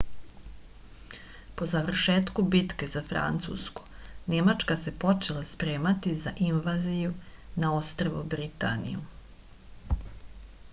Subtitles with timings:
[1.59, 3.85] po završetku bitke za francusku
[4.35, 7.15] nemačka se počela spremati za invaziju
[7.67, 9.07] na ostrvo britaniju